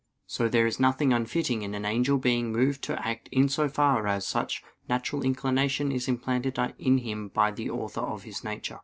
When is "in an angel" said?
1.61-2.17